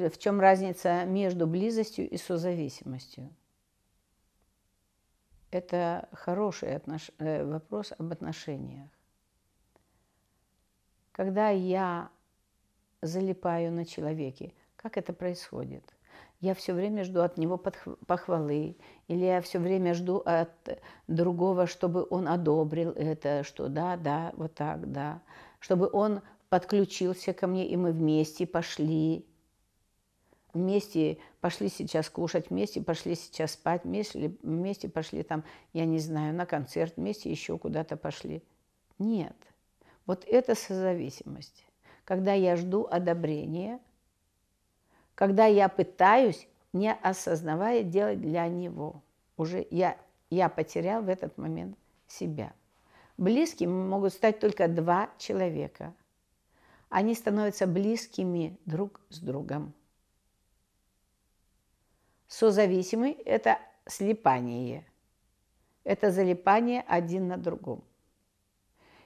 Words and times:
В 0.00 0.18
чем 0.18 0.40
разница 0.40 1.04
между 1.04 1.46
близостью 1.46 2.10
и 2.10 2.16
созависимостью? 2.16 3.30
Это 5.52 6.08
хороший 6.10 6.74
отнош... 6.74 7.12
Э, 7.20 7.44
вопрос 7.44 7.92
об 7.96 8.10
отношениях. 8.10 8.90
Когда 11.12 11.50
я 11.50 12.10
залипаю 13.02 13.70
на 13.70 13.84
человеке, 13.84 14.52
как 14.74 14.96
это 14.96 15.12
происходит? 15.12 15.84
Я 16.40 16.54
все 16.54 16.72
время 16.72 17.04
жду 17.04 17.20
от 17.20 17.38
него 17.38 17.56
похвалы, 17.56 18.76
или 19.06 19.24
я 19.24 19.40
все 19.42 19.60
время 19.60 19.94
жду 19.94 20.20
от 20.26 20.82
другого, 21.06 21.68
чтобы 21.68 22.04
он 22.10 22.26
одобрил 22.26 22.90
это, 22.90 23.44
что 23.44 23.68
да, 23.68 23.96
да, 23.96 24.32
вот 24.36 24.54
так, 24.54 24.90
да, 24.90 25.22
чтобы 25.60 25.88
он 25.92 26.20
подключился 26.48 27.32
ко 27.32 27.46
мне, 27.46 27.68
и 27.68 27.76
мы 27.76 27.92
вместе 27.92 28.44
пошли 28.44 29.24
вместе 30.54 31.18
пошли 31.40 31.68
сейчас 31.68 32.08
кушать, 32.08 32.50
вместе 32.50 32.80
пошли 32.80 33.14
сейчас 33.14 33.52
спать, 33.52 33.84
вместе, 33.84 34.34
вместе 34.42 34.88
пошли 34.88 35.22
там, 35.22 35.44
я 35.72 35.84
не 35.84 35.98
знаю, 35.98 36.34
на 36.34 36.46
концерт, 36.46 36.94
вместе 36.96 37.30
еще 37.30 37.58
куда-то 37.58 37.96
пошли. 37.96 38.42
Нет. 38.98 39.36
Вот 40.06 40.24
это 40.26 40.54
созависимость. 40.54 41.64
Когда 42.04 42.32
я 42.32 42.56
жду 42.56 42.86
одобрения, 42.90 43.80
когда 45.14 45.46
я 45.46 45.68
пытаюсь, 45.68 46.46
не 46.72 46.92
осознавая, 46.92 47.82
делать 47.82 48.20
для 48.20 48.46
него. 48.48 49.02
Уже 49.36 49.66
я, 49.70 49.96
я 50.30 50.48
потерял 50.48 51.02
в 51.02 51.08
этот 51.08 51.38
момент 51.38 51.76
себя. 52.08 52.52
Близкими 53.16 53.70
могут 53.70 54.12
стать 54.12 54.40
только 54.40 54.68
два 54.68 55.08
человека. 55.18 55.94
Они 56.88 57.14
становятся 57.14 57.66
близкими 57.66 58.58
друг 58.66 59.00
с 59.08 59.20
другом. 59.20 59.72
Созависимый– 62.28 63.12
это 63.24 63.58
слепание. 63.86 64.86
Это 65.84 66.10
залипание 66.10 66.82
один 66.86 67.28
на 67.28 67.36
другом. 67.36 67.84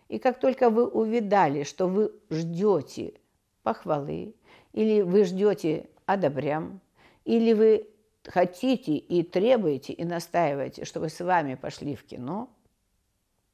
И 0.08 0.18
как 0.18 0.40
только 0.40 0.70
вы 0.70 0.86
увидали, 0.86 1.64
что 1.64 1.88
вы 1.88 2.12
ждете 2.30 3.20
похвалы, 3.62 4.34
или 4.72 5.02
вы 5.02 5.24
ждете 5.24 5.90
одобрям, 6.06 6.80
или 7.24 7.52
вы 7.52 7.90
хотите 8.24 8.96
и 8.96 9.22
требуете 9.22 9.92
и 9.92 10.04
настаиваете, 10.04 10.84
чтобы 10.84 11.08
с 11.08 11.20
вами 11.20 11.56
пошли 11.56 11.94
в 11.94 12.04
кино, 12.04 12.48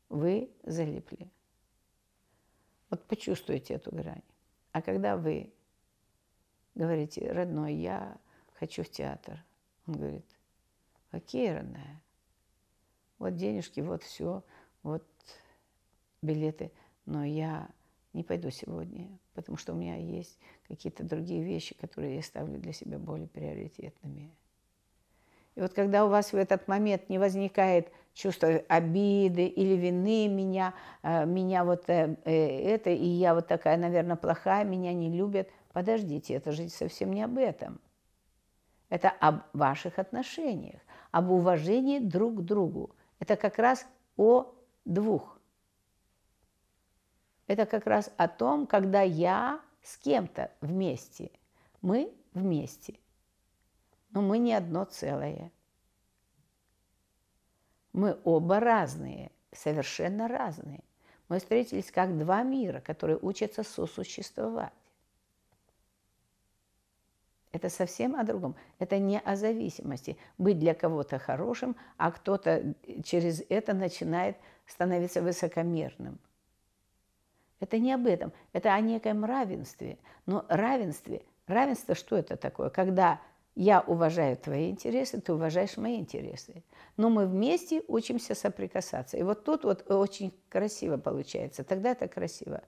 вы 0.08 0.50
залипли. 0.62 1.28
Вот 2.90 3.02
почувствуйте 3.04 3.74
эту 3.74 3.90
грань. 3.90 4.22
А 4.70 4.82
когда 4.82 5.16
вы 5.16 5.52
говорите, 6.74 7.32
родной, 7.32 7.74
я 7.74 8.16
хочу 8.52 8.84
в 8.84 8.90
театр– 8.90 9.42
он 9.86 9.94
говорит, 9.94 10.27
окей, 11.10 11.54
родная, 11.54 12.02
вот 13.18 13.36
денежки, 13.36 13.80
вот 13.80 14.02
все, 14.02 14.42
вот 14.82 15.04
билеты, 16.22 16.72
но 17.06 17.24
я 17.24 17.68
не 18.12 18.22
пойду 18.22 18.50
сегодня, 18.50 19.08
потому 19.34 19.58
что 19.58 19.72
у 19.72 19.77
меня 19.77 19.96
есть 19.96 20.38
какие-то 20.68 21.05
другие 21.05 21.42
вещи, 21.42 21.74
которые 21.74 22.16
я 22.16 22.22
ставлю 22.22 22.58
для 22.58 22.72
себя 22.72 22.98
более 22.98 23.28
приоритетными. 23.28 24.30
И 25.55 25.60
вот 25.60 25.72
когда 25.72 26.05
у 26.05 26.08
вас 26.08 26.32
в 26.32 26.36
этот 26.36 26.66
момент 26.66 27.08
не 27.08 27.18
возникает 27.18 27.92
чувство 28.12 28.48
обиды 28.68 29.46
или 29.46 29.74
вины 29.74 30.28
меня, 30.28 30.74
э, 31.02 31.27
меня 31.27 31.64
вот 31.64 31.88
э, 31.88 32.16
э, 32.24 32.74
это, 32.74 32.90
и 32.90 33.05
я 33.05 33.34
вот 33.34 33.46
такая, 33.46 33.77
наверное, 33.77 34.16
плохая, 34.16 34.64
меня 34.64 34.92
не 34.92 35.10
любят, 35.10 35.48
подождите, 35.72 36.34
это 36.34 36.52
же 36.52 36.68
совсем 36.68 37.12
не 37.12 37.22
об 37.22 37.38
этом. 37.38 37.80
Это 38.94 39.10
об 39.10 39.42
ваших 39.54 39.98
отношениях, 39.98 40.80
об 41.10 41.28
уважении 41.28 41.98
друг 41.98 42.36
к 42.36 42.40
другу. 42.42 42.94
Это 43.18 43.34
как 43.34 43.58
раз 43.58 43.84
о 44.16 44.54
двух. 44.84 45.40
Это 47.48 47.66
как 47.66 47.88
раз 47.88 48.12
о 48.18 48.28
том, 48.28 48.68
когда 48.68 49.02
я 49.02 49.60
с 49.83 49.96
кем-то 49.96 50.52
вместе. 50.60 51.33
Мы 51.83 52.14
вместе. 52.34 52.94
Но 54.10 54.22
мы 54.22 54.38
не 54.38 54.54
одно 54.54 54.84
целое. 54.84 55.50
Мы 57.92 58.16
оба 58.22 58.60
разные, 58.60 59.33
совершенно 59.50 60.28
разные. 60.28 60.84
Мы 61.28 61.40
встретились 61.40 61.90
как 61.90 62.16
два 62.16 62.44
мира, 62.44 62.78
которые 62.78 63.18
учатся 63.20 63.64
сосуществовать. 63.64 64.72
Это 67.54 67.68
совсем 67.68 68.16
о 68.16 68.24
другом. 68.24 68.56
Это 68.80 68.98
не 68.98 69.20
о 69.20 69.36
зависимости. 69.36 70.16
Быть 70.38 70.58
для 70.58 70.74
кого-то 70.74 71.20
хорошим, 71.20 71.76
а 71.96 72.10
кто-то 72.10 72.74
через 73.04 73.44
это 73.48 73.74
начинает 73.74 74.36
становиться 74.66 75.22
высокомерным. 75.22 76.18
Это 77.60 77.78
не 77.78 77.92
об 77.92 78.08
этом. 78.08 78.32
Это 78.52 78.74
о 78.74 78.80
некоем 78.80 79.24
равенстве. 79.24 79.98
Но 80.26 80.44
равенстве, 80.48 81.22
равенство 81.46 81.94
что 81.94 82.16
это 82.16 82.36
такое? 82.36 82.70
Когда 82.70 83.20
я 83.54 83.82
уважаю 83.82 84.36
твои 84.36 84.68
интересы, 84.68 85.20
ты 85.20 85.32
уважаешь 85.32 85.76
мои 85.76 86.00
интересы. 86.00 86.64
Но 86.96 87.08
мы 87.08 87.24
вместе 87.24 87.84
учимся 87.86 88.34
соприкасаться. 88.34 89.16
И 89.16 89.22
вот 89.22 89.44
тут 89.44 89.62
вот 89.62 89.88
очень 89.88 90.34
красиво 90.48 90.96
получается. 90.96 91.62
Тогда 91.62 91.92
это 91.92 92.08
красиво. 92.08 92.64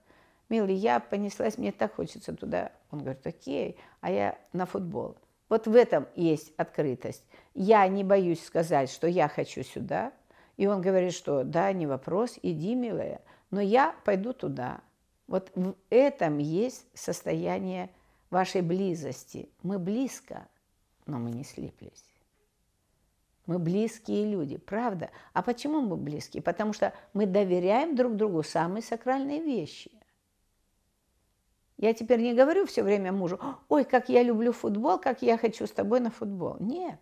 Милый, 0.47 0.75
я 0.75 1.01
понеслась, 1.01 1.57
мне 1.57 1.73
так 1.73 1.95
хочется 1.95 2.33
туда. 2.33 2.71
Он 2.91 2.99
говорит, 2.99 3.25
окей, 3.25 3.77
а 4.01 4.11
я 4.11 4.37
на 4.53 4.65
футбол. 4.65 5.17
Вот 5.49 5.67
в 5.67 5.75
этом 5.75 6.07
есть 6.15 6.53
открытость. 6.57 7.23
Я 7.53 7.87
не 7.87 8.03
боюсь 8.03 8.43
сказать, 8.43 8.89
что 8.89 9.07
я 9.07 9.27
хочу 9.27 9.63
сюда. 9.63 10.11
И 10.57 10.67
он 10.67 10.81
говорит, 10.81 11.13
что 11.13 11.43
да, 11.43 11.71
не 11.71 11.85
вопрос, 11.85 12.37
иди, 12.41 12.75
милая, 12.75 13.21
но 13.51 13.61
я 13.61 13.95
пойду 14.03 14.33
туда. 14.33 14.81
Вот 15.27 15.51
в 15.55 15.75
этом 15.89 16.39
есть 16.39 16.85
состояние 16.93 17.89
вашей 18.29 18.61
близости. 18.61 19.49
Мы 19.61 19.77
близко, 19.77 20.47
но 21.05 21.19
мы 21.19 21.31
не 21.31 21.43
слиплись. 21.43 22.03
Мы 23.45 23.59
близкие 23.59 24.25
люди, 24.25 24.57
правда. 24.57 25.09
А 25.33 25.41
почему 25.41 25.81
мы 25.81 25.95
близкие? 25.95 26.43
Потому 26.43 26.73
что 26.73 26.93
мы 27.13 27.25
доверяем 27.25 27.95
друг 27.95 28.15
другу 28.15 28.43
самые 28.43 28.83
сакральные 28.83 29.41
вещи. 29.41 29.91
Я 31.77 31.93
теперь 31.93 32.21
не 32.21 32.33
говорю 32.33 32.65
все 32.65 32.81
время 32.81 33.11
мужу, 33.11 33.39
ой, 33.69 33.85
как 33.85 34.09
я 34.09 34.23
люблю 34.23 34.51
футбол, 34.51 34.97
как 34.97 35.21
я 35.21 35.37
хочу 35.37 35.67
с 35.67 35.71
тобой 35.71 35.99
на 35.99 36.09
футбол. 36.09 36.57
Нет, 36.59 36.99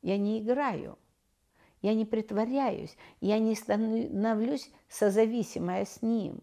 я 0.00 0.16
не 0.16 0.40
играю, 0.40 0.98
я 1.82 1.94
не 1.94 2.06
притворяюсь, 2.06 2.96
я 3.20 3.38
не 3.38 3.54
становлюсь 3.54 4.70
созависимая 4.88 5.84
с 5.84 6.00
ним. 6.00 6.40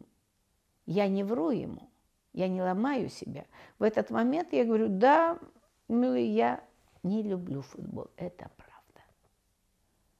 Я 0.86 1.08
не 1.08 1.24
вру 1.24 1.50
ему, 1.52 1.90
я 2.34 2.48
не 2.48 2.62
ломаю 2.62 3.10
себя. 3.10 3.46
В 3.80 3.84
этот 3.84 4.10
момент 4.12 4.54
я 4.54 4.66
говорю, 4.66 4.88
да, 4.90 5.40
милый, 5.88 6.28
я 6.28 6.64
не 7.04 7.24
люблю 7.24 7.62
футбол, 7.62 8.08
это 8.16 8.50
правда. 8.58 8.69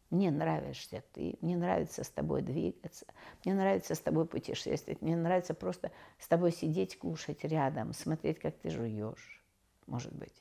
Мне 0.10 0.32
нравишься 0.32 1.04
ты, 1.14 1.38
мне 1.42 1.56
нравится 1.56 2.04
с 2.04 2.10
тобой 2.10 2.42
двигаться, 2.42 3.06
мне 3.46 3.54
нравится 3.54 3.94
с 3.94 4.00
тобой 4.00 4.26
путешествовать, 4.26 5.02
мне 5.02 5.16
нравится 5.16 5.54
просто 5.54 5.92
с 6.18 6.28
тобой 6.28 6.52
сидеть, 6.52 6.98
кушать 6.98 7.44
рядом, 7.44 7.94
смотреть, 7.94 8.40
как 8.40 8.56
ты 8.58 8.72
жуешь, 8.72 9.44
может 9.86 10.14
быть. 10.14 10.34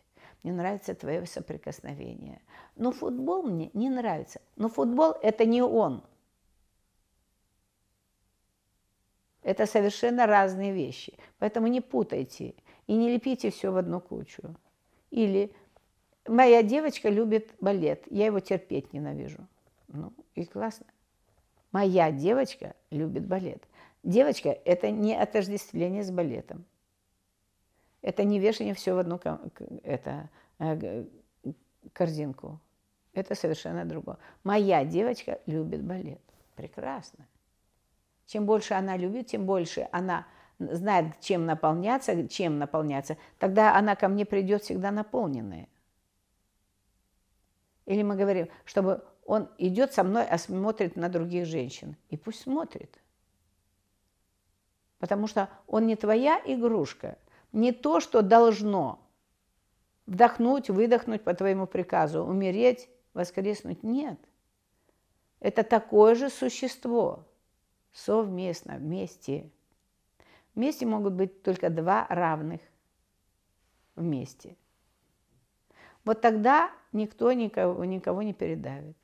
Мне 0.43 0.53
нравится 0.53 0.95
твое 0.95 1.27
соприкосновение. 1.27 2.41
Но 2.77 2.93
футбол 2.93 3.43
мне 3.43 3.71
не 3.75 3.91
нравится. 3.91 4.41
Но 4.57 4.69
футбол– 4.69 5.15
это 5.23 5.45
не 5.45 5.63
он. 5.63 6.05
Это 9.43 9.67
совершенно 9.67 10.27
разные 10.27 10.73
вещи. 10.73 11.19
Поэтому 11.39 11.67
не 11.67 11.81
путайте 11.81 12.55
и 12.87 12.95
не 12.95 13.11
лепите 13.11 13.51
все 13.51 13.73
в 13.73 13.77
одну 13.77 14.01
кучу. 14.01 14.57
Или 15.11 15.55
моя 16.27 16.63
девочка 16.63 17.09
любит 17.09 17.55
балет, 17.61 18.05
я 18.11 18.27
его 18.27 18.41
терпеть 18.41 18.93
ненавижу. 18.93 19.47
Ну, 19.89 20.13
и 20.35 20.45
классно. 20.45 20.87
Моя 21.73 22.11
девочка 22.11 22.75
любит 22.91 23.27
балет. 23.27 23.63
Девочка– 24.03 24.49
это 24.65 24.91
не 24.91 25.15
отождествление 25.15 26.03
с 26.03 26.11
балетом. 26.11 26.65
Это 28.01 28.25
не 28.25 28.39
вешание 28.39 28.75
все 28.75 28.95
в 28.95 28.99
одну 28.99 29.21
это, 29.83 30.31
э, 30.59 31.05
корзинку. 31.93 32.61
Это 33.13 33.35
совершенно 33.35 33.85
другое. 33.85 34.19
Моя 34.45 34.85
девочка 34.85 35.41
любит 35.47 35.83
балет. 35.83 36.21
Прекрасно. 36.55 37.27
Чем 38.27 38.47
больше 38.47 38.75
она 38.75 38.97
любит, 38.97 39.27
тем 39.27 39.47
больше 39.47 39.89
она 39.91 40.27
знает, 40.59 41.21
чем 41.21 41.47
наполняться, 41.47 42.29
чем 42.29 42.59
наполняться. 42.59 43.17
Тогда 43.39 43.77
она 43.77 43.97
ко 43.97 44.09
мне 44.09 44.25
придет 44.25 44.63
всегда 44.63 44.91
наполненная. 44.91 45.69
Или 47.87 48.03
мы 48.03 48.17
говорим, 48.17 48.49
чтобы 48.65 49.03
он 49.29 49.51
идет 49.59 49.93
со 49.93 50.05
мной, 50.05 50.25
а 50.27 50.39
смотрит 50.39 50.97
на 50.97 51.11
других 51.11 51.45
женщин. 51.45 51.97
И 52.09 52.17
пусть 52.17 52.41
смотрит. 52.41 52.99
Потому 54.99 55.27
что 55.27 55.51
он 55.67 55.87
не 55.87 55.97
твоя 55.97 56.41
игрушка, 56.47 57.19
не 57.53 57.73
то, 57.73 58.01
что 58.01 58.23
должно. 58.23 59.07
вдохнуть, 60.07 60.71
выдохнуть 60.71 61.25
по 61.25 61.35
твоему 61.35 61.67
приказу, 61.67 62.25
умереть, 62.25 62.89
воскреснуть. 63.13 63.83
Нет. 63.83 64.19
Это 65.41 65.63
такое 65.63 66.15
же 66.15 66.31
существо, 66.31 67.27
совместно, 67.93 68.77
вместе. 68.79 69.51
Вместе 70.55 70.87
могут 70.87 71.13
быть 71.13 71.43
только 71.43 71.69
два 71.69 72.07
равных 72.09 72.63
вместе. 73.95 74.57
Вот 76.07 76.23
тогда 76.23 76.73
никто 76.93 77.31
никого, 77.35 77.85
никого 77.85 78.23
не 78.23 78.33
передавит. 78.33 78.97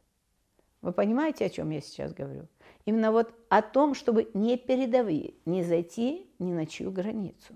Вы 0.84 0.92
понимаете, 0.92 1.46
о 1.46 1.48
чем 1.48 1.70
я 1.70 1.80
сейчас 1.80 2.12
говорю? 2.12 2.46
Именно 2.84 3.10
вот 3.10 3.32
о 3.48 3.62
том, 3.62 3.94
чтобы 3.94 4.28
не 4.34 4.58
передавить, 4.58 5.34
не 5.46 5.64
зайти 5.64 6.30
ни 6.38 6.52
на 6.52 6.66
чью 6.66 6.90
границу. 6.90 7.54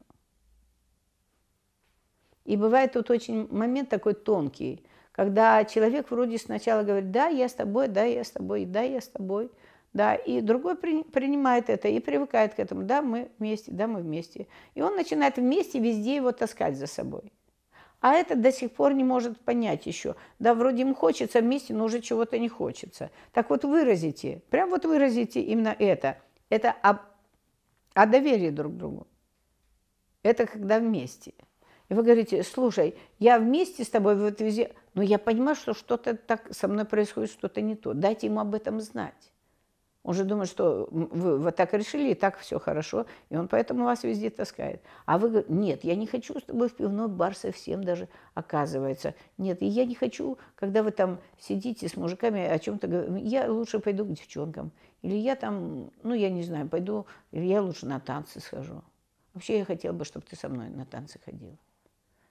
И 2.46 2.56
бывает 2.56 2.94
тут 2.94 3.10
очень 3.10 3.46
момент 3.54 3.90
такой 3.90 4.14
тонкий, 4.14 4.82
когда 5.12 5.62
человек 5.66 6.10
вроде 6.10 6.38
сначала 6.38 6.84
говорит, 6.84 7.10
да, 7.10 7.26
я 7.26 7.50
с 7.50 7.52
тобой, 7.52 7.88
да, 7.88 8.04
я 8.04 8.24
с 8.24 8.30
тобой, 8.30 8.64
да, 8.64 8.80
я 8.80 9.02
с 9.02 9.08
тобой, 9.08 9.50
да, 9.92 10.14
и 10.14 10.40
другой 10.40 10.74
при, 10.74 11.02
принимает 11.02 11.68
это 11.68 11.88
и 11.88 12.00
привыкает 12.00 12.54
к 12.54 12.58
этому, 12.58 12.84
да, 12.84 13.02
мы 13.02 13.30
вместе, 13.38 13.70
да, 13.70 13.86
мы 13.86 14.00
вместе. 14.00 14.46
И 14.74 14.80
он 14.80 14.96
начинает 14.96 15.36
вместе 15.36 15.80
везде 15.80 16.16
его 16.16 16.32
таскать 16.32 16.78
за 16.78 16.86
собой. 16.86 17.30
А 18.00 18.14
этот 18.14 18.40
до 18.40 18.52
сих 18.52 18.72
пор 18.72 18.94
не 18.94 19.02
может 19.02 19.40
понять 19.40 19.86
еще. 19.86 20.14
Да, 20.38 20.54
вроде 20.54 20.82
ему 20.82 20.94
хочется 20.94 21.40
вместе, 21.40 21.74
но 21.74 21.84
уже 21.84 22.00
чего-то 22.00 22.38
не 22.38 22.48
хочется. 22.48 23.10
Так 23.32 23.50
вот 23.50 23.64
выразите, 23.64 24.42
прям 24.50 24.70
вот 24.70 24.84
выразите 24.84 25.40
именно 25.40 25.74
это. 25.76 26.18
Это 26.48 26.70
о, 26.82 27.00
о 27.94 28.06
доверии 28.06 28.50
друг 28.50 28.74
к 28.74 28.76
другу. 28.76 29.06
Это 30.22 30.46
когда 30.46 30.78
вместе. 30.78 31.34
И 31.88 31.94
вы 31.94 32.02
говорите, 32.02 32.42
слушай, 32.42 32.96
я 33.18 33.38
вместе 33.38 33.82
с 33.82 33.88
тобой 33.88 34.16
вот 34.16 34.40
везде, 34.40 34.74
но 34.94 35.02
я 35.02 35.18
понимаю, 35.18 35.56
что 35.56 35.74
что-то 35.74 36.14
так 36.14 36.54
со 36.54 36.68
мной 36.68 36.84
происходит, 36.84 37.30
что-то 37.30 37.60
не 37.62 37.74
то. 37.74 37.94
Дайте 37.94 38.26
ему 38.26 38.40
об 38.40 38.54
этом 38.54 38.80
знать. 38.80 39.32
Он 40.08 40.14
же 40.14 40.24
думает, 40.24 40.48
что 40.48 40.88
вы 40.90 41.38
вот 41.38 41.54
так 41.54 41.74
решили, 41.74 42.12
и 42.12 42.14
так 42.14 42.38
все 42.38 42.58
хорошо, 42.58 43.04
и 43.28 43.36
он 43.36 43.46
поэтому 43.46 43.84
вас 43.84 44.04
везде 44.04 44.30
таскает. 44.30 44.80
А 45.04 45.18
вы 45.18 45.28
говорите, 45.28 45.52
нет, 45.52 45.84
я 45.84 45.96
не 45.96 46.06
хочу 46.06 46.40
с 46.40 46.44
тобой 46.44 46.70
в 46.70 46.76
пивной 46.76 47.08
бар 47.08 47.36
совсем 47.36 47.84
даже, 47.84 48.08
оказывается. 48.32 49.14
Нет, 49.36 49.60
и 49.60 49.66
я 49.66 49.84
не 49.84 49.94
хочу, 49.94 50.38
когда 50.54 50.82
вы 50.82 50.92
там 50.92 51.18
сидите 51.38 51.86
с 51.90 51.96
мужиками 51.98 52.42
о 52.42 52.58
чем-то 52.58 52.86
говорите, 52.86 53.28
я 53.28 53.52
лучше 53.52 53.80
пойду 53.80 54.06
к 54.06 54.12
девчонкам. 54.14 54.70
Или 55.02 55.16
я 55.16 55.36
там, 55.36 55.90
ну, 56.02 56.14
я 56.14 56.30
не 56.30 56.42
знаю, 56.42 56.70
пойду, 56.70 57.04
или 57.30 57.44
я 57.44 57.60
лучше 57.60 57.84
на 57.84 58.00
танцы 58.00 58.40
схожу. 58.40 58.82
Вообще 59.34 59.58
я 59.58 59.66
хотела 59.66 59.92
бы, 59.92 60.06
чтобы 60.06 60.24
ты 60.24 60.36
со 60.36 60.48
мной 60.48 60.70
на 60.70 60.86
танцы 60.86 61.20
ходила. 61.22 61.58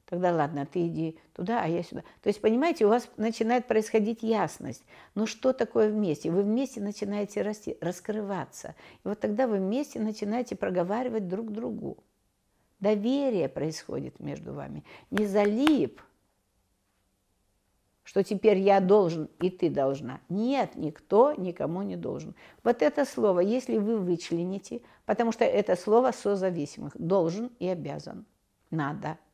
Тогда 0.10 0.34
ладно, 0.34 0.66
ты 0.66 0.88
иди 0.88 1.20
туда, 1.34 1.64
а 1.64 1.68
я 1.68 1.84
сюда. 1.84 2.02
То 2.22 2.30
есть, 2.30 2.40
понимаете, 2.40 2.86
у 2.86 2.90
вас 2.90 3.10
начинает 3.18 3.68
происходить 3.68 4.24
ясность. 4.24 4.86
Но 5.16 5.26
что 5.26 5.52
такое 5.52 5.90
вместе? 5.90 6.32
Вы 6.32 6.44
вместе 6.44 6.80
начинаете 6.80 7.42
расти, 7.42 7.78
раскрываться. 7.82 8.76
И 9.04 9.08
вот 9.08 9.20
тогда 9.20 9.48
вы 9.48 9.58
вместе 9.58 10.00
начинаете 10.00 10.56
проговаривать 10.56 11.28
друг 11.28 11.52
другу. 11.52 11.98
Доверие 12.80 13.50
происходит 13.50 14.22
между 14.22 14.54
вами. 14.54 14.86
Не 15.12 15.26
залип, 15.26 16.02
что 18.04 18.24
теперь 18.24 18.60
я 18.60 18.80
должен 18.80 19.30
и 19.42 19.50
ты 19.50 19.70
должна. 19.70 20.22
Нет, 20.30 20.76
никто 20.76 21.34
никому 21.34 21.82
не 21.82 21.98
должен. 21.98 22.34
Вот 22.64 22.82
это 22.82 23.04
слово, 23.04 23.42
если 23.42 23.78
вы 23.78 23.98
вычлените, 23.98 24.84
потому 25.06 25.34
что 25.34 25.44
это 25.44 25.76
слово 25.76 26.12
созависимых, 26.12 26.94
должен 26.98 27.52
и 27.60 27.68
обязан, 27.68 28.26
надо– 28.70 29.18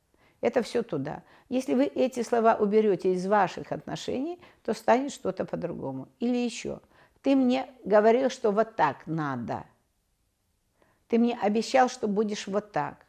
это 0.43 0.61
все 0.61 0.83
туда. 0.83 1.23
Если 1.47 1.73
вы 1.73 1.85
эти 1.85 2.21
слова 2.21 2.55
уберете 2.55 3.13
из 3.13 3.25
ваших 3.25 3.71
отношений, 3.71 4.41
то 4.65 4.73
станет 4.73 5.13
что-то 5.13 5.45
по-другому. 5.45 6.09
Или 6.19 6.35
еще. 6.35 6.81
Ты 7.21 7.37
мне 7.37 7.69
говорил, 7.85 8.29
что 8.29 8.51
вот 8.51 8.75
так 8.75 9.07
надо. 9.07 9.63
Ты 11.07 11.17
мне 11.17 11.39
обещал, 11.41 11.87
что 11.87 12.09
будешь 12.09 12.47
вот 12.47 12.73
так. 12.73 13.05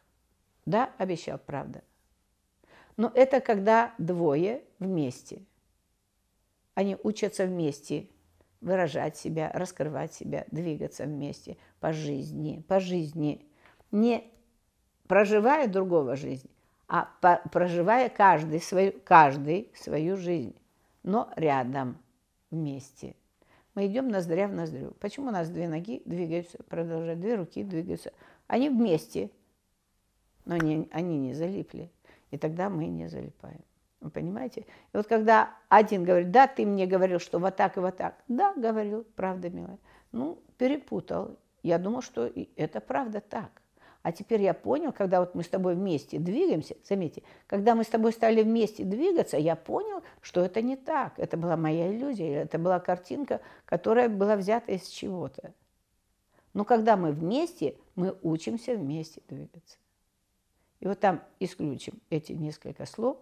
Да, 0.65 0.91
обещал, 0.97 1.41
правда. 1.45 1.83
Но 2.97 3.11
это 3.13 3.41
когда 3.41 3.95
двое 3.99 4.63
вместе. 4.79 5.43
Они 6.75 6.97
учатся 7.03 7.47
вместе 7.47 8.09
выражать 8.61 9.17
себя, 9.17 9.51
раскрывать 9.53 10.15
себя, 10.15 10.47
двигаться 10.53 11.03
вместе 11.03 11.57
по 11.81 11.93
жизни, 11.93 12.65
по 12.69 12.79
жизни, 12.79 13.45
не 13.91 14.31
проживая 15.09 15.67
другого 15.67 16.15
жизнь, 16.15 16.49
а 16.89 17.05
проживая 17.51 18.09
каждый 18.09 18.61
свою, 18.61 18.93
каждый 19.05 19.71
свою 19.75 20.17
жизнь, 20.17 20.55
но 21.03 21.31
рядом, 21.37 21.99
вместе. 22.51 23.17
Мы 23.75 23.87
идем 23.87 24.09
ноздря 24.09 24.47
в 24.47 24.53
ноздрю. 24.53 24.93
Почему 25.01 25.29
у 25.29 25.33
нас 25.33 25.49
две 25.51 25.69
ноги 25.69 26.03
двигаются, 26.05 26.63
продолжают, 26.69 27.21
две 27.21 27.35
руки 27.35 27.65
двигаются? 27.65 28.13
Они 28.47 28.69
вместе, 28.69 29.31
но 30.45 30.57
не, 30.57 30.89
они 30.93 31.19
не 31.19 31.35
залипли. 31.35 31.91
И 32.31 32.39
тогда 32.39 32.69
мы 32.69 32.87
не 32.87 33.09
залипаем. 33.09 33.63
Вы 34.01 34.11
понимаете? 34.11 34.61
И 34.93 34.97
вот 34.97 35.07
когда 35.07 35.51
один 35.69 36.05
говорит, 36.05 36.31
да, 36.31 36.47
ты 36.47 36.67
мне 36.67 36.87
говорил, 36.87 37.19
что 37.19 37.39
вот 37.39 37.57
так 37.57 37.77
и 37.77 37.81
вот 37.81 37.97
так. 37.97 38.23
Да, 38.29 38.53
говорил, 38.55 39.07
правда, 39.17 39.51
милая. 39.51 39.79
Ну, 40.13 40.39
перепутал. 40.59 41.39
Я 41.63 41.79
думал, 41.79 42.03
что 42.03 42.31
это 42.57 42.81
правда 42.81 43.21
так. 43.21 43.63
А 44.05 44.13
теперь 44.13 44.43
я 44.43 44.53
понял, 44.53 44.93
когда 44.93 45.21
вот 45.21 45.35
мы 45.35 45.43
с 45.43 45.49
тобой 45.49 45.75
вместе 45.75 46.19
двигаемся, 46.19 46.77
заметьте, 46.87 47.23
когда 47.47 47.75
мы 47.75 47.85
с 47.85 47.89
тобой 47.89 48.13
стали 48.13 48.43
вместе 48.43 48.85
двигаться, 48.85 49.39
я 49.39 49.57
понял, 49.57 50.03
что 50.21 50.45
это 50.45 50.61
не 50.61 50.77
так. 50.77 51.15
Это 51.19 51.39
была 51.39 51.57
моя 51.57 51.91
иллюзия, 51.91 52.43
это 52.43 52.59
была 52.59 52.81
картинка, 52.81 53.41
которая 53.65 54.11
была 54.11 54.37
взята 54.37 54.73
из 54.73 54.89
чего-то. 54.89 55.55
Но 56.53 56.67
когда 56.67 56.99
мы 56.99 57.13
вместе, 57.13 57.79
мы 57.95 58.15
учимся 58.21 58.75
вместе 58.75 59.23
двигаться. 59.27 59.79
И 60.81 60.87
вот 60.87 61.01
там 61.01 61.23
исключим 61.41 61.95
эти 62.11 62.33
несколько 62.33 62.85
слов. 62.85 63.17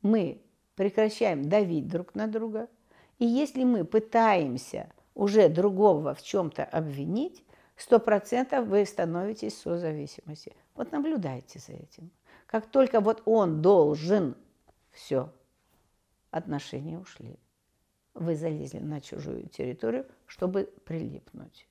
Мы 0.00 0.40
прекращаем 0.74 1.50
давить 1.50 1.86
друг 1.86 2.14
на 2.14 2.28
друга. 2.28 2.68
И 3.18 3.26
если 3.26 3.64
мы 3.64 3.84
пытаемся 3.84 4.90
уже 5.14 5.50
другого 5.50 6.14
в 6.14 6.22
чем-то 6.22 6.64
обвинить, 6.64 7.44
сто 7.82 7.98
процентов 7.98 8.66
вы 8.66 8.84
становитесь 8.84 9.54
в 9.54 9.60
созависимости. 9.60 10.54
Вот 10.74 10.92
наблюдайте 10.92 11.58
за 11.58 11.72
этим. 11.72 12.10
Как 12.46 12.66
только 12.66 13.00
вот 13.00 13.22
он 13.26 13.62
должен, 13.62 14.36
все, 14.90 15.32
отношения 16.30 16.98
ушли. 16.98 17.38
Вы 18.14 18.34
залезли 18.34 18.78
на 18.78 19.00
чужую 19.00 19.48
территорию, 19.48 20.06
чтобы 20.26 20.72
прилипнуть. 20.84 21.66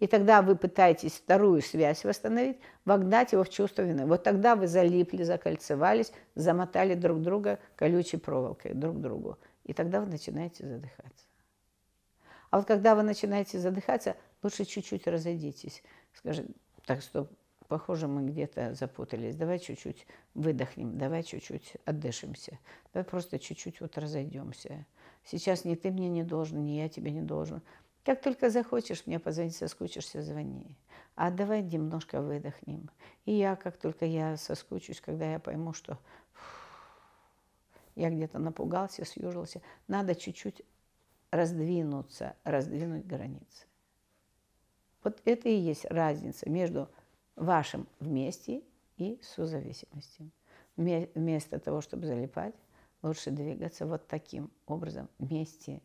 И 0.00 0.06
тогда 0.06 0.40
вы 0.40 0.56
пытаетесь 0.56 1.12
вторую 1.12 1.60
связь 1.60 2.04
восстановить, 2.04 2.58
вогнать 2.86 3.32
его 3.32 3.44
в 3.44 3.50
чувство 3.50 3.82
вины. 3.82 4.06
Вот 4.06 4.22
тогда 4.22 4.56
вы 4.56 4.66
залипли, 4.66 5.22
закольцевались, 5.22 6.10
замотали 6.34 6.94
друг 6.94 7.20
друга 7.20 7.58
колючей 7.76 8.16
проволокой 8.16 8.72
друг 8.72 8.98
другу. 8.98 9.38
И 9.64 9.74
тогда 9.74 10.00
вы 10.00 10.06
начинаете 10.06 10.66
задыхаться. 10.66 11.26
А 12.50 12.58
вот 12.58 12.66
когда 12.66 12.94
вы 12.94 13.02
начинаете 13.02 13.58
задыхаться, 13.58 14.16
лучше 14.42 14.64
чуть-чуть 14.64 15.06
разойдитесь. 15.06 15.82
Скажи, 16.14 16.46
так 16.84 17.02
что, 17.02 17.28
похоже, 17.68 18.08
мы 18.08 18.26
где-то 18.26 18.74
запутались. 18.74 19.36
Давай 19.36 19.58
чуть-чуть 19.58 20.06
выдохнем, 20.34 20.98
давай 20.98 21.22
чуть-чуть 21.22 21.74
отдышимся. 21.84 22.58
Давай 22.92 23.04
просто 23.04 23.38
чуть-чуть 23.38 23.80
вот 23.80 23.96
разойдемся. 23.98 24.86
Сейчас 25.24 25.64
ни 25.64 25.74
ты 25.74 25.90
мне 25.90 26.08
не 26.08 26.22
должен, 26.22 26.64
ни 26.64 26.72
я 26.72 26.88
тебе 26.88 27.10
не 27.10 27.22
должен. 27.22 27.62
Как 28.04 28.22
только 28.22 28.48
захочешь 28.48 29.06
мне 29.06 29.18
позвонить, 29.18 29.56
соскучишься, 29.56 30.22
звони. 30.22 30.74
А 31.16 31.30
давай 31.30 31.62
немножко 31.62 32.22
выдохнем. 32.22 32.90
И 33.26 33.32
я, 33.34 33.56
как 33.56 33.76
только 33.76 34.06
я 34.06 34.36
соскучусь, 34.38 35.00
когда 35.00 35.30
я 35.30 35.38
пойму, 35.38 35.74
что 35.74 35.98
я 37.94 38.08
где-то 38.08 38.38
напугался, 38.38 39.04
съежился, 39.04 39.60
надо 39.86 40.14
чуть-чуть 40.14 40.62
раздвинуться, 41.30 42.34
раздвинуть 42.44 43.06
границы. 43.06 43.66
Вот 45.02 45.20
это 45.24 45.48
и 45.48 45.54
есть 45.54 45.84
разница 45.86 46.48
между 46.48 46.88
вашим 47.36 47.86
вместе 48.00 48.62
и 48.96 49.18
созависимостью. 49.22 50.30
Вместо 50.76 51.58
того, 51.58 51.80
чтобы 51.80 52.06
залипать, 52.06 52.54
лучше 53.02 53.30
двигаться 53.30 53.86
вот 53.86 54.06
таким 54.06 54.50
образом 54.66 55.08
вместе. 55.18 55.82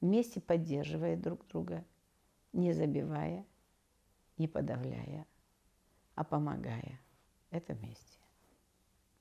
Вместе 0.00 0.40
поддерживая 0.40 1.16
друг 1.16 1.46
друга, 1.46 1.84
не 2.52 2.72
забивая, 2.72 3.46
не 4.38 4.48
подавляя, 4.48 5.26
а 6.14 6.24
помогая. 6.24 7.00
Это 7.50 7.74
вместе. 7.74 8.21